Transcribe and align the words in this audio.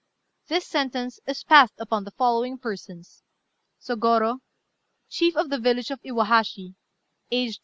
"This 0.47 0.65
sentence 0.65 1.19
is 1.27 1.43
passed 1.43 1.75
upon 1.77 2.05
the 2.05 2.11
following 2.17 2.57
persons: 2.57 3.21
"Sôgorô, 3.79 4.39
chief 5.07 5.35
of 5.37 5.51
the 5.51 5.59
village 5.59 5.91
of 5.91 6.01
Iwahashi, 6.01 6.73
aged 7.29 7.59
48. 7.59 7.59